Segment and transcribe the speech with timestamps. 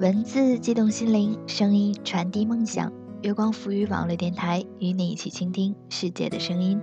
[0.00, 2.90] 文字激动心灵，声音传递梦想。
[3.20, 6.80] 月光浮语网络电台与你一起倾听世界的声音。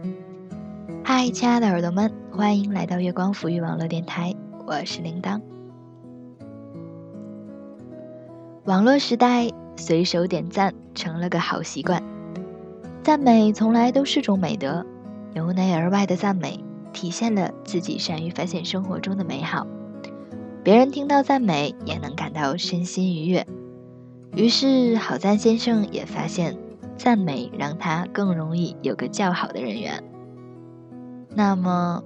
[1.04, 4.36] 嗨，亲爱的耳朵们，欢迎来到月光浮语网络电台，
[4.68, 5.42] 我是铃铛。
[8.66, 12.04] 网络时代，随手点赞成了个好习惯。
[13.02, 14.86] 赞美从来都是种美德，
[15.34, 19.66] 由内而外的赞美，体现了自己善于发现生活中的美好。
[20.68, 23.48] 别人听到赞美，也能感到身心愉悦。
[24.36, 26.58] 于是，好赞先生也发现，
[26.98, 30.04] 赞美让他更容易有个较好的人缘。
[31.34, 32.04] 那么，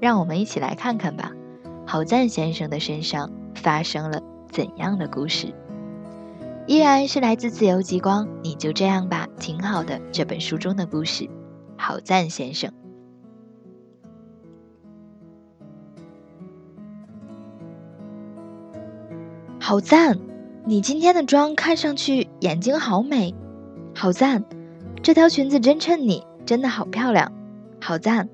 [0.00, 1.32] 让我们一起来看看吧，
[1.88, 5.52] 好赞先生的身上发生了怎样的故事？
[6.68, 10.00] 依然是来自自由极光，你就这样吧，挺好的。
[10.12, 11.28] 这本书中的故事，
[11.76, 12.72] 好赞先生。
[19.68, 20.18] 好赞！
[20.64, 23.34] 你今天的妆看上去眼睛好美，
[23.94, 24.42] 好赞！
[25.02, 27.30] 这条裙子真衬你，真的好漂亮，
[27.78, 28.30] 好赞！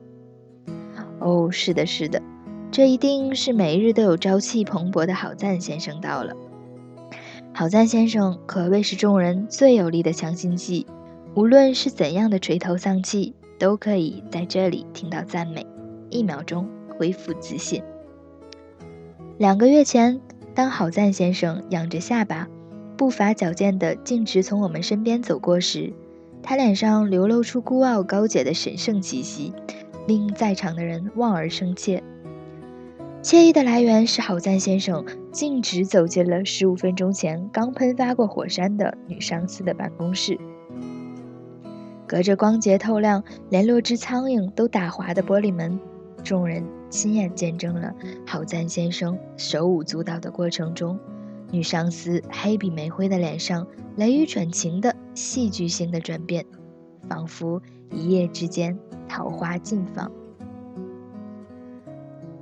[1.19, 2.23] 哦，是的，是的，
[2.71, 6.37] 这一定是每日都有朝气蓬勃的好赞先生到了。
[7.53, 10.87] 好赞先生可谓是众人最有力的强心剂，
[11.35, 15.67] 无论是怎样的垂头丧气，都可以在这里听到赞美，
[16.11, 17.83] 一秒钟恢复自信。
[19.37, 20.21] 两个月前。
[20.55, 22.49] 当好赞先生仰着下巴，
[22.97, 25.93] 步伐矫健地径直从我们身边走过时，
[26.45, 29.53] 他脸上流露出孤傲高洁的神圣气息，
[30.07, 32.03] 令在场的人望而生怯。
[33.21, 40.39] 惬意的来源是好赞先生径直走进了十五分钟前刚喷发过火山的女上司的办公室，
[42.07, 45.81] 隔着光洁透亮、连落只苍蝇都打滑的玻璃门。
[46.25, 47.95] 众人亲眼见证了
[48.27, 50.99] 好赞先生手舞足蹈的过程中，
[51.51, 53.67] 女上司黑比玫瑰的脸上
[53.97, 56.47] 雷雨转晴的戏剧性的转变，
[57.09, 57.61] 仿佛
[57.91, 58.77] 一夜之间
[59.07, 60.11] 桃花尽放。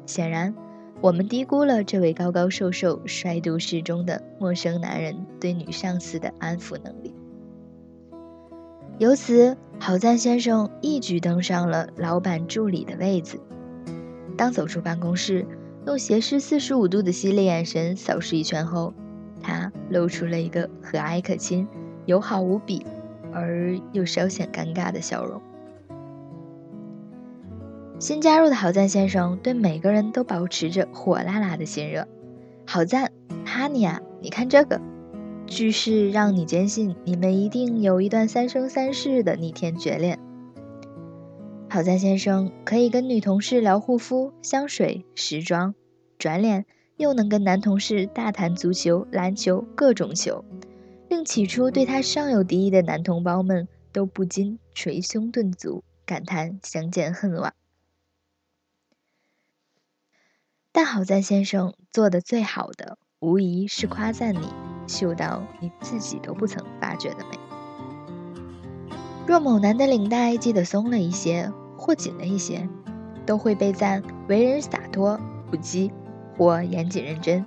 [0.07, 0.55] 显然，
[1.01, 7.13] 我们低估了这位高高瘦瘦、帅度适中的陌生男人对女上司的安抚能力。
[8.99, 13.41] 由此，好赞先生一举登上了老板助理的位子。
[14.37, 15.47] 当走出办公室，
[15.87, 18.95] 用斜视四十五度的犀利眼神扫视一圈后，
[19.43, 21.67] 他露出了一个和蔼可亲、
[22.07, 22.87] 友好无比，
[23.33, 25.41] 而又稍显尴尬的笑容。
[27.99, 32.09] 新加入的好赞先生对每个人都保持着火辣辣的亲热。
[32.67, 33.13] 好赞，
[33.45, 34.81] 哈尼啊，你看这个，
[35.47, 40.19] 句式让你坚信你们一定有一段三生三世的逆天绝恋。
[41.73, 45.75] 好赞先生可以跟女同事聊护肤、香水、时装，
[46.19, 46.67] 转脸
[46.99, 50.45] 又能跟男同事大谈足球、篮球各种球，
[51.09, 57.55] 令起初对他尚有敌意的男同胞们都不禁捶胸顿足，感叹相见恨晚。
[60.73, 64.47] 但好在先生做的最好的，无疑是夸赞你
[64.87, 67.39] 嗅到你自己都不曾发觉的美。
[69.27, 71.51] 若某男的领带系得松了一些。
[71.83, 72.69] 或紧了一些，
[73.27, 75.19] 都会被赞为人洒脱
[75.51, 75.91] 不羁
[76.39, 77.45] 或严谨认真。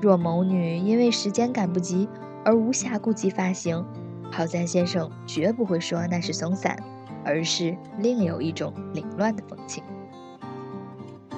[0.00, 2.08] 若某女因为时间赶不及
[2.44, 3.84] 而无暇顾及发型，
[4.32, 6.76] 好赞先生绝不会说那是松散，
[7.24, 9.84] 而是另有一种凌乱的风情。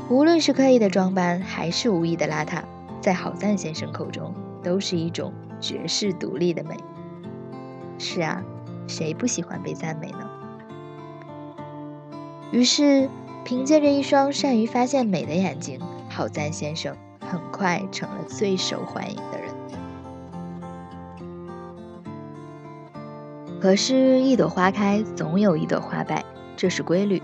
[0.09, 2.63] 无论是刻意的装扮还是无意的邋遢，
[3.03, 6.77] 在好赞先生口中都是一种绝世独立的美。
[7.99, 8.43] 是啊，
[8.87, 10.30] 谁不喜欢被赞美呢？
[12.53, 13.09] 于是，
[13.45, 19.51] 凭借着一双善于发现美的眼睛，好赞先生很快成了最受欢迎的人。
[23.61, 26.25] 可是，一朵花开，总有一朵花败，
[26.57, 27.23] 这是规律。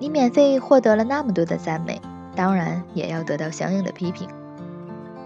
[0.00, 2.00] 你免费获得了那么多的赞美，
[2.34, 4.26] 当然也要得到相应的批评。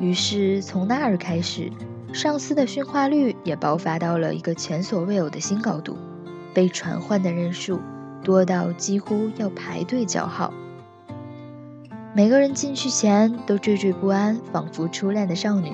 [0.01, 1.71] 于是，从那儿开始，
[2.13, 5.97] 上司的驯化率也爆发到了一个前所未有的新高度，
[6.53, 7.81] 被传唤的人数。
[8.25, 10.51] 多到几乎要排队叫号，
[12.15, 15.73] 每个人进去前都惴惴不安，仿佛初恋的少女；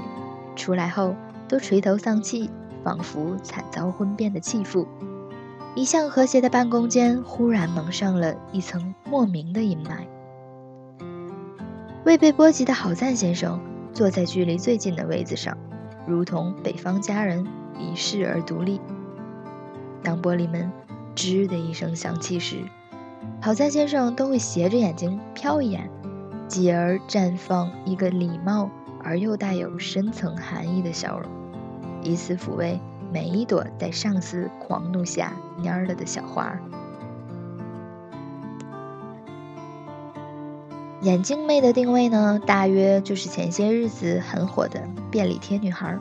[0.57, 1.15] 出来后
[1.49, 2.51] 都垂头丧气，
[2.83, 4.87] 仿佛惨遭婚变的弃妇。
[5.77, 10.05] 一向和谐的办公间忽然蒙上了一层莫名的阴霾。
[12.05, 13.61] 未被波及的好赞先生
[13.93, 15.57] 坐在距离最近的位子上，
[16.05, 17.47] 如同北方佳人，
[17.79, 18.81] 一世而独立。
[20.03, 20.69] 当玻璃门。
[21.21, 22.65] 吱的一声响起时，
[23.43, 25.91] 好在先生都会斜着眼睛瞟一眼，
[26.49, 28.71] 继而绽放一个礼貌
[29.05, 31.31] 而又带有深层含义的笑容，
[32.03, 32.81] 以此抚慰
[33.13, 36.59] 每一朵在上司狂怒下蔫了的小花。
[41.03, 45.99] 眼镜妹的定位呢，大约就是前些日子很火的便利贴女孩，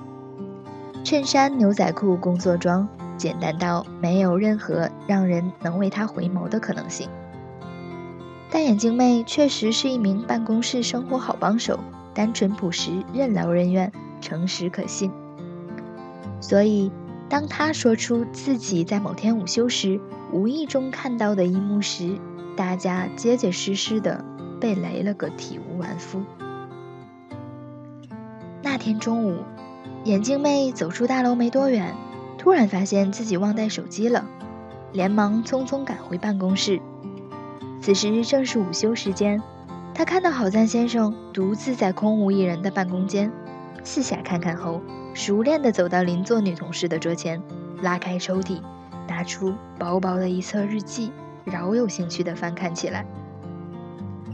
[1.04, 2.88] 衬衫、牛仔裤、工作装，
[3.20, 7.08] 简单到没有任何让人能为他回眸的可能性。
[8.50, 11.80] 但眼镜妹确实是一名办公室生活好帮手，
[12.16, 15.12] 单纯朴实，任劳任怨，诚实可信。
[16.42, 16.92] 所以，
[17.30, 20.00] 当她说出自己在某天午休时
[20.32, 22.18] 无意中看到的一幕时，
[22.56, 24.26] 大家结结实实的
[24.60, 26.24] 被雷了个体无完肤。
[28.64, 29.44] 那天中午，
[30.06, 31.94] 眼镜妹走出大楼没多远，
[32.40, 34.26] 突然发现自己忘带手机了，
[34.94, 36.82] 连忙匆匆赶回办公室。
[37.82, 39.42] 此时正是午休时间，
[39.94, 43.30] 他看到好赞先生独自在空无一人的办公间，
[43.84, 44.82] 四下看看后，
[45.14, 47.42] 熟练地走到邻座女同事的桌前，
[47.82, 48.62] 拉开抽屉，
[49.06, 51.12] 拿出薄薄的一册日记，
[51.44, 53.06] 饶有兴趣地翻看起来。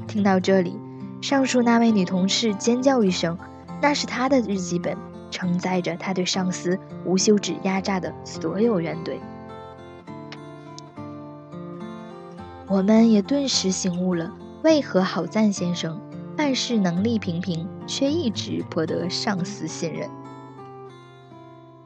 [0.08, 0.80] 听到这里，
[1.22, 3.36] 上述那位女同事尖叫一声，
[3.82, 4.96] 那是她的日记本，
[5.32, 9.18] 承载着他对上司无休止压榨的所有怨怼。
[12.68, 14.34] 我们也顿时醒悟了，
[14.64, 16.02] 为何郝赞先生
[16.36, 20.10] 办事能力平平，却一直博得上司信任。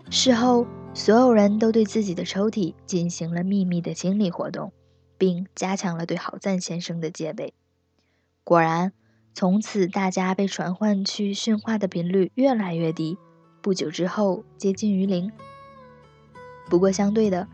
[0.09, 4.71] 事后，所有人都对自己的抽屉进行了秘密的清理活动，
[5.18, 7.53] 并加强了对郝赞先生的戒备。
[8.44, 8.94] 果然，
[9.35, 13.18] 从此大家被传唤去训话的频率越来越低，
[13.61, 15.31] 不久之后接近于零。
[16.69, 17.47] 不过，相对的，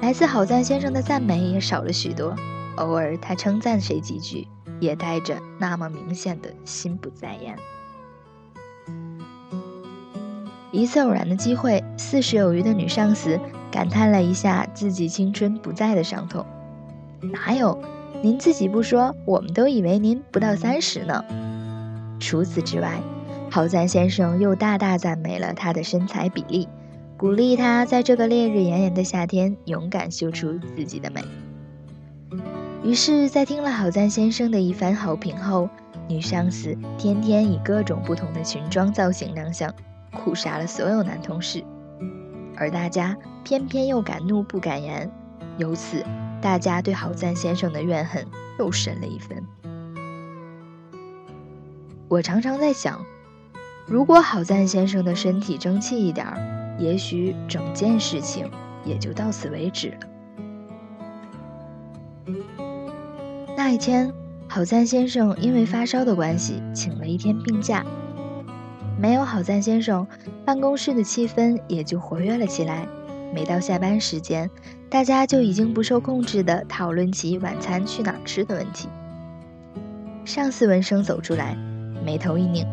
[0.00, 2.34] 来自郝赞先生的赞美也少了许多。
[2.76, 4.46] 偶尔，他称赞谁几句，
[4.78, 7.56] 也带着那么明显的心不在焉。
[10.72, 13.38] 一次偶然的机会，四十有余的女上司
[13.72, 16.46] 感叹了一下自己青春不在的伤痛
[17.20, 17.82] ：“哪有？
[18.22, 21.24] 您自己不说，我们都以为您不到三十呢。”
[22.20, 23.00] 除此之外，
[23.52, 26.68] 郝赞先生又大大赞美了她的身材比例，
[27.16, 31.20] 鼓励她在这个烈日炎炎的夏天勇敢秀出自己的美。
[32.84, 35.68] 于是，在听了郝赞先生的一番好评后，
[36.08, 39.74] 女上司天天以各种不同的裙装造型亮相，
[40.12, 41.64] 酷杀了所有男同事。
[42.56, 45.10] 而大家偏偏又敢怒不敢言，
[45.58, 46.04] 由此，
[46.40, 48.24] 大家对郝赞先生的怨恨
[48.60, 49.44] 又深了一分。
[52.06, 53.04] 我常常在想，
[53.90, 58.48] 如果郝赞先生的身体争气一点儿，也许整件事情
[58.84, 59.96] 也就到此为止了。
[63.56, 64.12] 那一天，
[64.48, 67.84] 郝赞先生因为发烧的关系，请了一天病假。
[68.96, 70.06] 没有郝赞先生，
[70.44, 72.86] 办公室的气氛也就活跃了起来。
[73.34, 74.48] 每到下班时间，
[74.88, 78.88] 大家就已经不受控制地讨论起晚餐去哪儿吃的问题。
[80.24, 81.56] 上司闻声走出来，
[82.06, 82.64] 眉头一拧，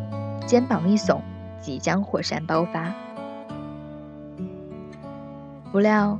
[0.48, 1.20] 肩膀一耸，
[1.62, 2.92] 即将火山爆发。
[5.72, 6.18] 不料，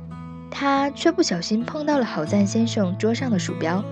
[0.50, 3.82] 他却不小心碰到了好赞先生桌上的鼠标。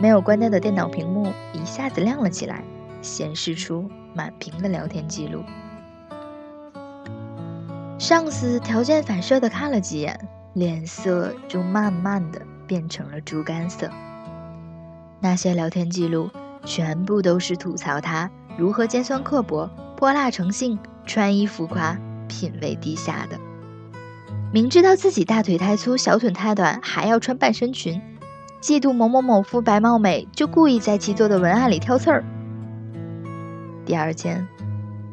[0.00, 2.64] 没有关掉的电脑屏幕一下子亮了起来，
[3.00, 5.44] 显示出满屏的聊天记录。
[7.98, 10.18] 上司条件反射的看了几眼，
[10.54, 13.88] 脸色就慢慢的变成了猪肝色。
[15.20, 16.30] 那些聊天记录
[16.64, 21.98] 全部都是吐槽他如何尖酸刻薄、泼辣成性、穿衣浮夸、
[22.28, 23.38] 品味低下的。
[24.52, 28.00] 明知道自己大腿太粗、小腿太短，还要穿半身裙。
[28.60, 32.24] 嫉妒某某某肤白貌美，就故意在其做的文案里挑刺儿。
[33.86, 34.46] 第二天，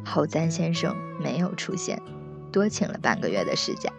[0.04, 2.02] 侯赞先生没有出现，
[2.52, 3.90] 多请了半个月的事假。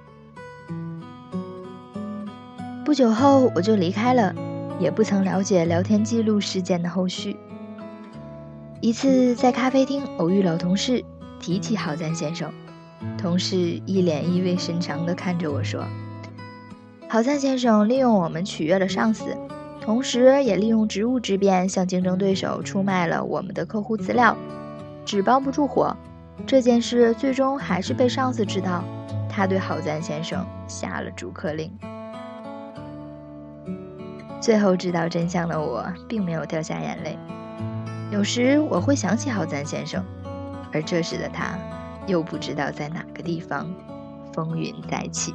[2.86, 4.36] 不久后，我就离开了，
[4.80, 7.38] 也不曾了解聊天记录事件的后续。
[8.82, 11.04] 一次在咖啡厅偶遇老同事，
[11.40, 12.50] 提起郝赞先生，
[13.18, 15.86] 同事一脸意味深长地看着我说。
[17.10, 19.36] 郝赞先生利用我们取悦了上司，
[19.82, 24.38] 同时也利用职务之便向竞争对手出卖了我们的客户资料，
[25.04, 25.96] 纸包不住火。
[26.48, 28.82] 这件事最终还是被上司知道，
[29.28, 31.70] 他对郝赞先生下了逐客令。
[34.42, 37.18] 最后知道真相的我，并没有掉下眼泪。
[38.12, 40.04] 有时我会想起浩赞先生，
[40.72, 41.58] 而这时的他，
[42.08, 43.70] 又不知道在哪个地方，
[44.34, 45.34] 风云再起。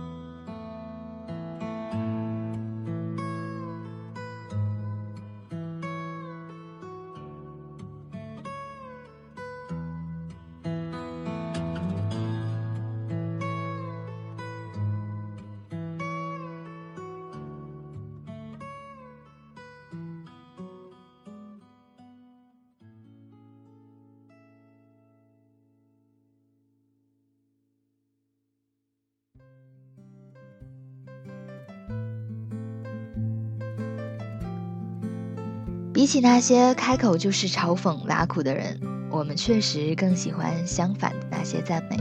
[35.95, 38.81] 比起那些开口就是嘲讽挖苦的人，
[39.13, 41.97] 我们确实更喜欢相反的那些赞美。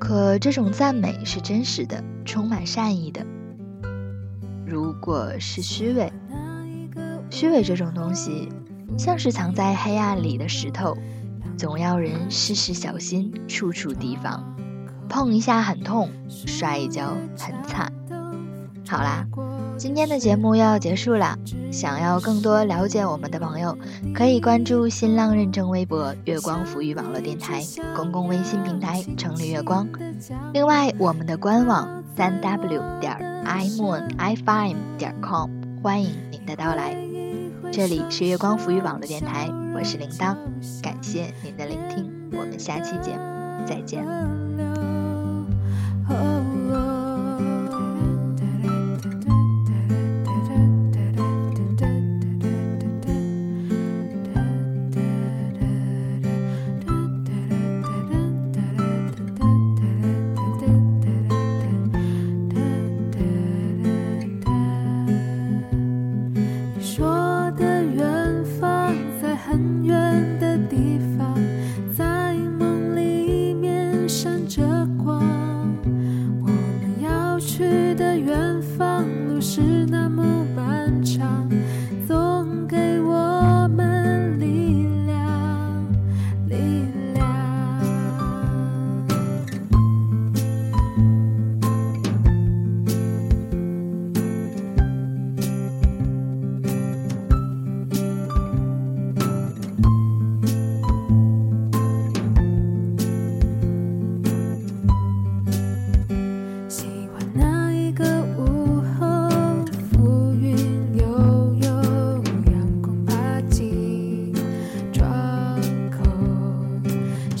[0.00, 3.24] 可这种赞美是真实的，充满善意的。
[4.66, 6.12] 如果是虚伪，
[7.30, 8.48] 虚伪这种东西，
[8.98, 10.98] 像是藏在黑暗里的石头，
[11.56, 14.52] 总要人事事小心，处处提防，
[15.08, 17.92] 碰一下很痛，摔一跤很惨。
[18.88, 19.24] 好啦，
[19.76, 21.36] 今天的节目要结束了。
[21.70, 23.76] 想要更多了解我们的朋友，
[24.14, 27.62] 可以关注新浪认证微博“月光抚育网络电台”
[27.96, 29.88] 公共微信平台“城里月光”。
[30.54, 33.12] 另外，我们的官网三 w 点
[33.44, 35.50] i moon i fm 点 com，
[35.82, 36.96] 欢迎您的到来。
[37.72, 40.36] 这里是月光抚育网络电台，我是铃铛，
[40.80, 44.04] 感谢您的聆听，我们下期节目再见。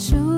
[0.04, 0.33] Show